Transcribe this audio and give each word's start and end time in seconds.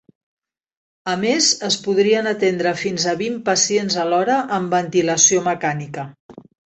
A 1.11 1.13
més, 1.23 1.49
es 1.67 1.75
podrien 1.87 2.29
atendre 2.31 2.71
fins 2.83 3.05
a 3.11 3.15
vint 3.19 3.37
pacients 3.49 3.97
alhora 4.05 4.39
amb 4.57 4.73
ventilació 4.79 5.45
mecànica. 5.49 6.07